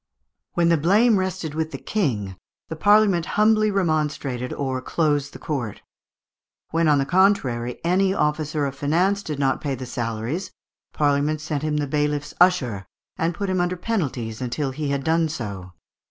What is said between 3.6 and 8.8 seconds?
remonstrated or closed the court. When, on the contrary, an officer of